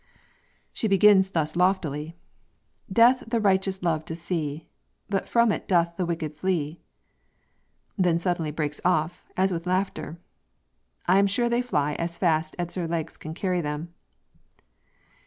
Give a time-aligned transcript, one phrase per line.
[0.73, 2.17] She begins thus loftily,
[2.91, 4.65] "Death the righteous love to see,
[5.09, 6.81] But from it doth the wicked flee."
[7.99, 10.17] Then suddenly breaks off [as if with laughter],
[11.05, 13.93] "I am sure they fly as fast as their legs can carry them!"